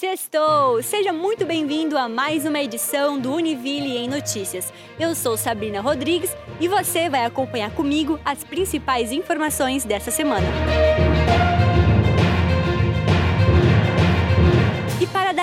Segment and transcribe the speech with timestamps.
[0.00, 0.82] Sextou!
[0.82, 4.72] Seja muito bem-vindo a mais uma edição do Univille em Notícias.
[4.98, 10.46] Eu sou Sabrina Rodrigues e você vai acompanhar comigo as principais informações dessa semana.
[10.48, 11.19] para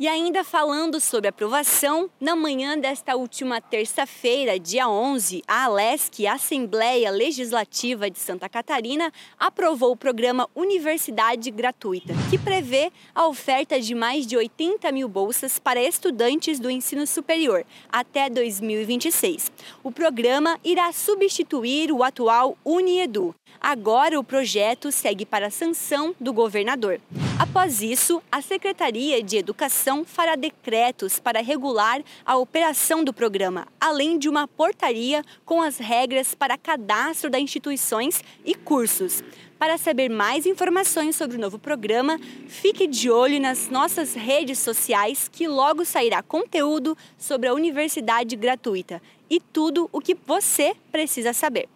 [0.00, 6.34] E ainda falando sobre aprovação, na manhã desta última terça-feira, dia 11, a ALESC, a
[6.34, 13.92] Assembleia Legislativa de Santa Catarina, aprovou o programa Universidade Gratuita, que prevê a oferta de
[13.92, 19.50] mais de 80 mil bolsas para estudantes do ensino superior até 2026.
[19.82, 23.34] O programa irá substituir o atual Uniedu.
[23.60, 27.00] Agora o projeto segue para a sanção do governador.
[27.38, 34.18] Após isso, a Secretaria de Educação fará decretos para regular a operação do programa, além
[34.18, 39.22] de uma portaria com as regras para cadastro das instituições e cursos.
[39.58, 45.28] Para saber mais informações sobre o novo programa, fique de olho nas nossas redes sociais
[45.28, 51.68] que logo sairá conteúdo sobre a universidade gratuita e tudo o que você precisa saber.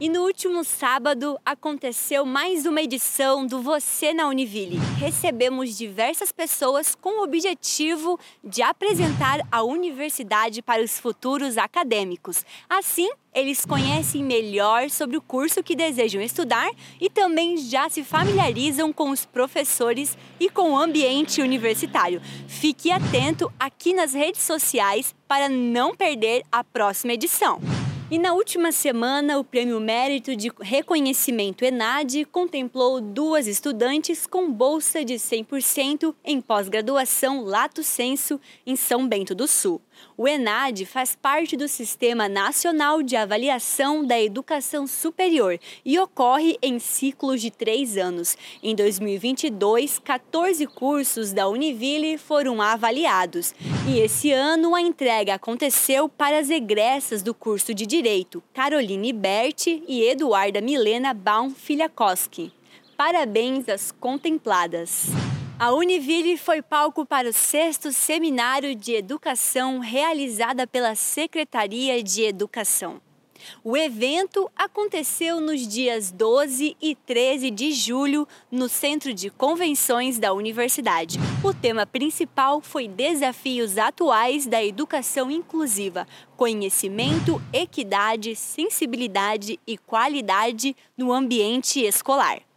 [0.00, 4.76] E no último sábado aconteceu mais uma edição do Você na Univille.
[4.96, 12.44] Recebemos diversas pessoas com o objetivo de apresentar a universidade para os futuros acadêmicos.
[12.70, 16.70] Assim, eles conhecem melhor sobre o curso que desejam estudar
[17.00, 22.22] e também já se familiarizam com os professores e com o ambiente universitário.
[22.46, 27.60] Fique atento aqui nas redes sociais para não perder a próxima edição.
[28.10, 35.04] E na última semana, o Prêmio Mérito de Reconhecimento ENAD contemplou duas estudantes com bolsa
[35.04, 39.82] de 100% em pós-graduação Lato Senso em São Bento do Sul.
[40.20, 46.80] O ENAD faz parte do Sistema Nacional de Avaliação da Educação Superior e ocorre em
[46.80, 48.36] ciclos de três anos.
[48.60, 53.54] Em 2022, 14 cursos da Univille foram avaliados.
[53.88, 59.84] E esse ano, a entrega aconteceu para as egressas do curso de Direito, Caroline Berti
[59.86, 62.52] e Eduarda Milena Baum Filhakoski.
[62.96, 65.27] Parabéns às contempladas!
[65.60, 73.00] A Univille foi palco para o sexto Seminário de Educação realizada pela Secretaria de Educação.
[73.64, 80.32] O evento aconteceu nos dias 12 e 13 de julho no Centro de Convenções da
[80.32, 81.18] Universidade.
[81.42, 91.12] O tema principal foi Desafios Atuais da Educação Inclusiva: Conhecimento, Equidade, Sensibilidade e Qualidade no
[91.12, 92.47] Ambiente Escolar.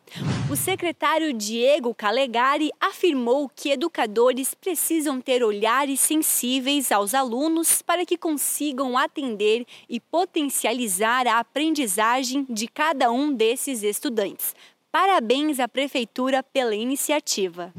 [0.51, 8.17] O secretário Diego Calegari afirmou que educadores precisam ter olhares sensíveis aos alunos para que
[8.17, 14.53] consigam atender e potencializar a aprendizagem de cada um desses estudantes.
[14.91, 17.73] Parabéns à Prefeitura pela iniciativa.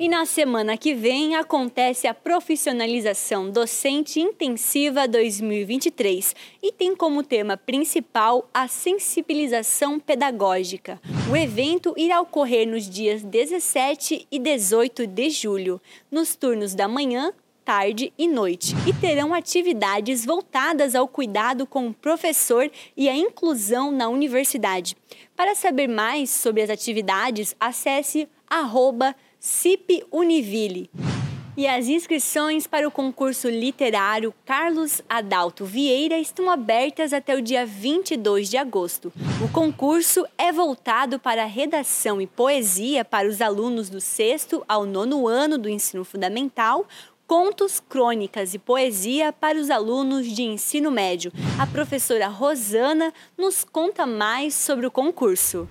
[0.00, 7.56] E na semana que vem acontece a profissionalização docente intensiva 2023 e tem como tema
[7.56, 11.00] principal a sensibilização pedagógica.
[11.30, 17.32] O evento irá ocorrer nos dias 17 e 18 de julho, nos turnos da manhã,
[17.64, 23.92] tarde e noite, e terão atividades voltadas ao cuidado com o professor e a inclusão
[23.92, 24.96] na universidade.
[25.36, 30.88] Para saber mais sobre as atividades, acesse arroba CIP Univille.
[31.56, 37.66] E as inscrições para o concurso literário Carlos Adalto Vieira estão abertas até o dia
[37.66, 39.12] 22 de agosto.
[39.44, 45.26] O concurso é voltado para redação e poesia para os alunos do sexto ao nono
[45.26, 46.86] ano do ensino fundamental,
[47.26, 51.32] contos, crônicas e poesia para os alunos de ensino médio.
[51.58, 55.68] A professora Rosana nos conta mais sobre o concurso.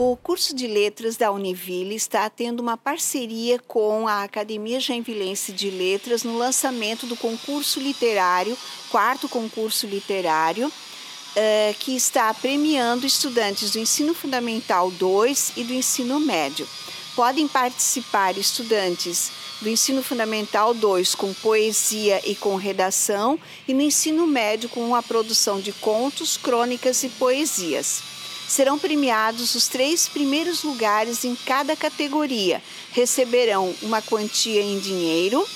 [0.00, 5.70] O curso de letras da Univille está tendo uma parceria com a Academia Genvilense de
[5.70, 8.56] Letras no lançamento do concurso literário,
[8.92, 16.20] quarto concurso literário, uh, que está premiando estudantes do ensino fundamental 2 e do ensino
[16.20, 16.64] médio.
[17.16, 23.36] Podem participar estudantes do ensino fundamental 2 com poesia e com redação
[23.66, 28.07] e no ensino médio com a produção de contos, crônicas e poesias.
[28.48, 32.62] Serão premiados os três primeiros lugares em cada categoria.
[32.92, 35.46] Receberão uma quantia em dinheiro,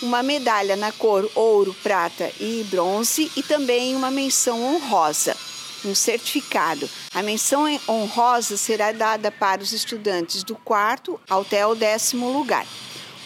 [0.00, 5.36] uma medalha na cor ouro, prata e bronze e também uma menção honrosa,
[5.84, 6.88] um certificado.
[7.12, 12.66] A menção honrosa será dada para os estudantes do quarto até o décimo lugar.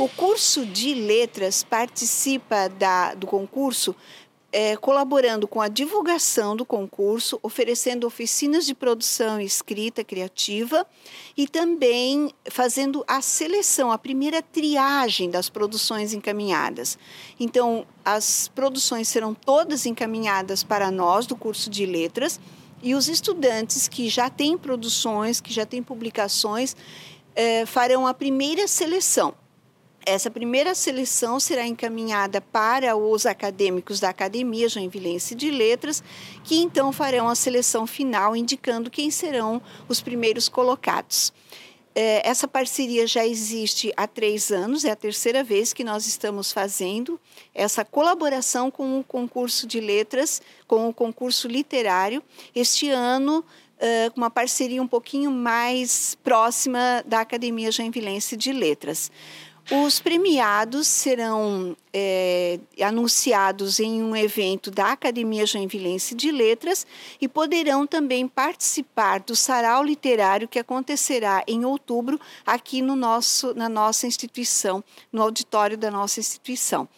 [0.01, 3.95] O curso de letras participa da, do concurso
[4.53, 10.87] é, colaborando com a divulgação do concurso, oferecendo oficinas de produção e escrita criativa
[11.35, 16.99] e também fazendo a seleção, a primeira triagem das produções encaminhadas.
[17.41, 22.39] Então, as produções serão todas encaminhadas para nós do curso de letras
[22.83, 26.77] e os estudantes que já têm produções, que já têm publicações,
[27.35, 29.35] é, farão a primeira seleção.
[30.05, 36.03] Essa primeira seleção será encaminhada para os acadêmicos da Academia Joinvilense de Letras,
[36.43, 41.33] que então farão a seleção final, indicando quem serão os primeiros colocados.
[41.95, 46.51] É, essa parceria já existe há três anos, é a terceira vez que nós estamos
[46.51, 47.21] fazendo
[47.55, 52.23] essa colaboração com o concurso de letras, com o concurso literário.
[52.55, 53.45] Este ano,
[54.15, 59.11] com uma parceria um pouquinho mais próxima da Academia Joinvilense de Letras.
[59.71, 66.87] Os premiados serão é, anunciados em um evento da Academia Joinvilense de Letras
[67.21, 73.69] e poderão também participar do sarau literário que acontecerá em outubro aqui no nosso, na
[73.69, 74.83] nossa instituição,
[75.13, 76.89] no auditório da nossa instituição.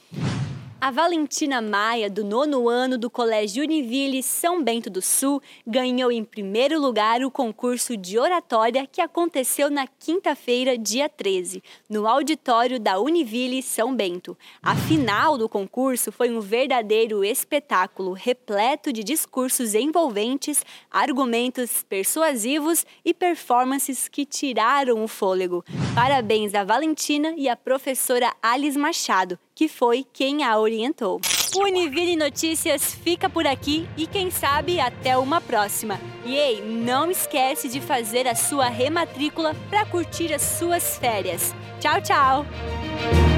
[0.84, 6.22] A Valentina Maia, do nono ano do Colégio Univille São Bento do Sul, ganhou em
[6.22, 13.00] primeiro lugar o concurso de oratória que aconteceu na quinta-feira, dia 13, no auditório da
[13.00, 14.36] Univille São Bento.
[14.62, 23.14] A final do concurso foi um verdadeiro espetáculo repleto de discursos envolventes, argumentos persuasivos e
[23.14, 25.64] performances que tiraram o fôlego.
[25.94, 31.20] Parabéns a Valentina e a professora Alice Machado, que foi quem a orientou.
[31.54, 36.00] O Univille Notícias fica por aqui e quem sabe até uma próxima.
[36.24, 41.54] E ei, não esquece de fazer a sua rematrícula para curtir as suas férias.
[41.80, 43.33] Tchau, tchau!